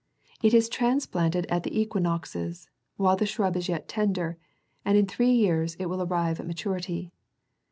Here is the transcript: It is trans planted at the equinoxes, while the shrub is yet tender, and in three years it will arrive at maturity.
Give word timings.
It 0.41 0.55
is 0.55 0.67
trans 0.67 1.05
planted 1.05 1.45
at 1.45 1.61
the 1.61 1.79
equinoxes, 1.79 2.71
while 2.97 3.15
the 3.15 3.27
shrub 3.27 3.55
is 3.55 3.69
yet 3.69 3.87
tender, 3.87 4.39
and 4.83 4.97
in 4.97 5.05
three 5.05 5.29
years 5.33 5.75
it 5.75 5.89
will 5.89 6.01
arrive 6.01 6.39
at 6.39 6.47
maturity. 6.47 7.11